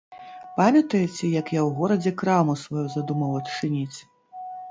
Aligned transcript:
Памятаеце, 0.59 1.25
як 1.39 1.51
я 1.57 1.61
ў 1.67 1.69
горадзе 1.81 2.13
краму 2.21 2.57
сваю 2.63 2.87
задумаў 2.97 3.37
адчыніць? 3.43 3.97